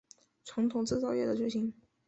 [0.45, 1.71] 传统制造业的救星